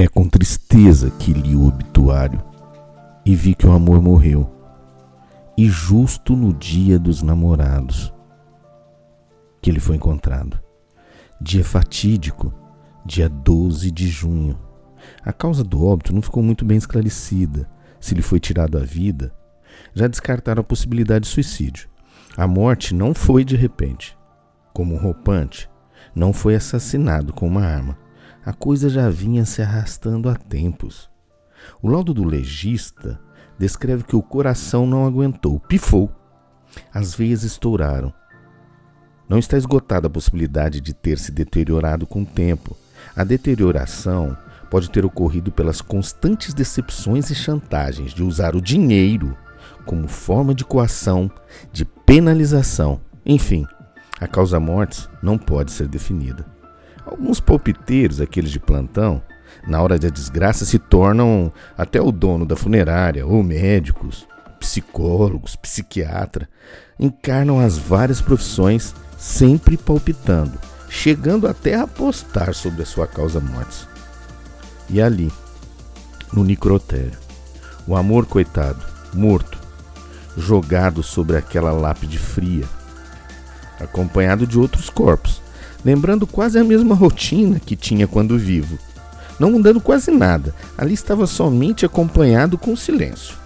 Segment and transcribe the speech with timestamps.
[0.00, 2.42] É com tristeza que li o obituário
[3.22, 4.50] e vi que o amor morreu,
[5.58, 8.10] e justo no dia dos namorados
[9.60, 10.58] que ele foi encontrado.
[11.38, 12.50] Dia fatídico,
[13.04, 14.58] dia 12 de junho.
[15.22, 17.68] A causa do óbito não ficou muito bem esclarecida.
[18.00, 19.34] Se lhe foi tirado a vida,
[19.92, 21.90] já descartaram a possibilidade de suicídio.
[22.38, 24.16] A morte não foi de repente.
[24.72, 25.68] Como um roupante,
[26.14, 27.98] não foi assassinado com uma arma
[28.44, 31.10] a coisa já vinha se arrastando há tempos.
[31.82, 33.20] O laudo do legista
[33.58, 36.10] descreve que o coração não aguentou, pifou.
[36.92, 38.12] As veias estouraram.
[39.28, 42.76] Não está esgotada a possibilidade de ter se deteriorado com o tempo.
[43.14, 44.36] A deterioração
[44.70, 49.36] pode ter ocorrido pelas constantes decepções e chantagens de usar o dinheiro
[49.84, 51.30] como forma de coação,
[51.72, 53.00] de penalização.
[53.26, 53.66] Enfim,
[54.20, 56.59] a causa-mortes não pode ser definida.
[57.04, 59.22] Alguns palpiteiros, aqueles de plantão,
[59.66, 64.26] na hora da desgraça se tornam até o dono da funerária, ou médicos,
[64.58, 66.48] psicólogos, psiquiatra,
[66.98, 73.88] encarnam as várias profissões sempre palpitando, chegando até a apostar sobre a sua causa morte.
[74.88, 75.32] E ali,
[76.32, 77.18] no necrotério,
[77.86, 79.58] o amor coitado, morto,
[80.36, 82.64] jogado sobre aquela lápide fria,
[83.80, 85.39] acompanhado de outros corpos,
[85.84, 88.78] lembrando quase a mesma rotina que tinha quando vivo.
[89.38, 93.36] Não mudando quase nada, ali estava somente acompanhado com silêncio.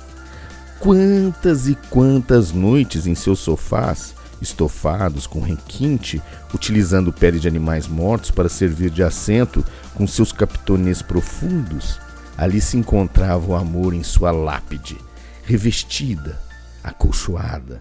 [0.80, 6.20] Quantas e quantas noites em seus sofás, estofados com requinte,
[6.52, 12.00] utilizando pele de animais mortos para servir de assento com seus capitonês profundos,
[12.36, 14.98] ali se encontrava o amor em sua lápide,
[15.44, 16.38] revestida,
[16.82, 17.80] acolchoada.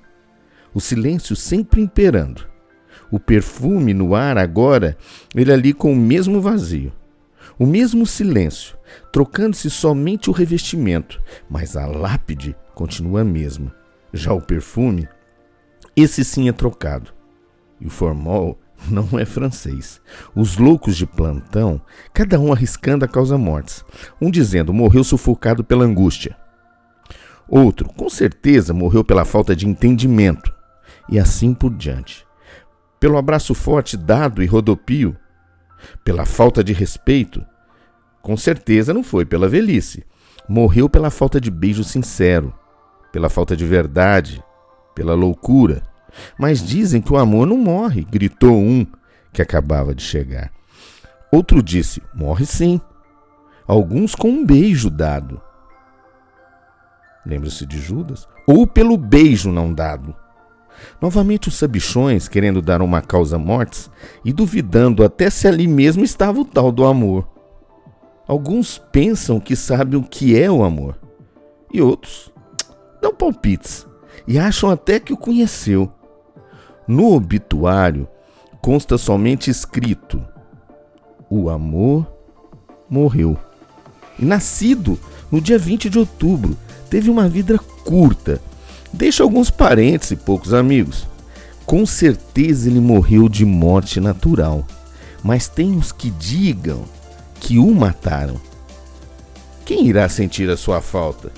[0.71, 2.52] O silêncio sempre imperando
[3.13, 4.97] o perfume no ar agora,
[5.35, 6.91] ele ali com o mesmo vazio,
[7.59, 8.75] o mesmo silêncio,
[9.11, 13.71] trocando-se somente o revestimento, mas a lápide continua a mesma.
[14.11, 15.07] Já o perfume,
[15.95, 17.13] esse sim é trocado.
[17.79, 18.59] E o formol
[18.89, 20.01] não é francês.
[20.35, 21.79] Os loucos de plantão,
[22.11, 23.85] cada um arriscando a causa-mortes.
[24.19, 26.35] Um dizendo morreu sufocado pela angústia.
[27.47, 30.51] Outro, com certeza, morreu pela falta de entendimento.
[31.07, 32.25] E assim por diante
[33.03, 35.13] pelo abraço forte dado e rodopio,
[36.05, 37.45] pela falta de respeito.
[38.21, 40.05] Com certeza não foi pela velhice.
[40.47, 42.53] Morreu pela falta de beijo sincero,
[43.11, 44.41] pela falta de verdade,
[44.95, 45.83] pela loucura.
[46.39, 48.87] Mas dizem que o amor não morre, gritou um
[49.33, 50.49] que acabava de chegar.
[51.29, 52.79] Outro disse: morre sim.
[53.67, 55.41] Alguns com um beijo dado.
[57.25, 58.29] Lembra-se de Judas?
[58.47, 60.15] Ou pelo beijo não dado.
[61.01, 63.89] Novamente os sabichões querendo dar uma causa mortes
[64.23, 67.27] e duvidando até se ali mesmo estava o tal do amor.
[68.27, 70.97] Alguns pensam que sabem o que é o amor,
[71.73, 72.31] e outros
[73.01, 73.85] dão palpites
[74.27, 75.91] e acham até que o conheceu.
[76.87, 78.07] No obituário
[78.61, 80.23] consta somente escrito:
[81.29, 82.07] O amor
[82.89, 83.37] morreu.
[84.17, 84.99] E nascido
[85.31, 86.57] no dia 20 de outubro,
[86.89, 88.39] teve uma vida curta
[88.93, 91.07] Deixa alguns parentes e poucos amigos.
[91.65, 94.63] Com certeza ele morreu de morte natural,
[95.23, 96.83] mas tem os que digam
[97.39, 98.39] que o mataram.
[99.65, 101.31] Quem irá sentir a sua falta?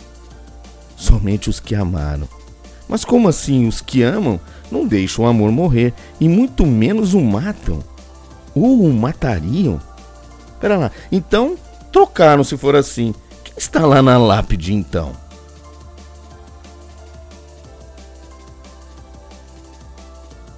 [0.98, 2.28] Somente os que amaram.
[2.90, 4.40] Mas como assim os que amam
[4.70, 7.80] não deixam o amor morrer e muito menos o matam?
[8.54, 9.80] Ou o matariam?
[10.60, 11.56] Pera lá, então
[11.92, 13.14] trocaram se for assim.
[13.44, 15.14] Quem está lá na lápide então?